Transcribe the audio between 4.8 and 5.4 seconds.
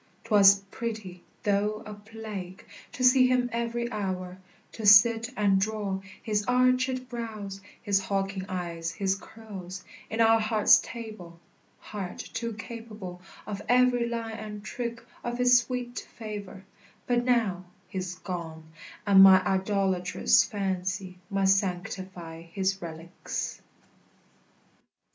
sit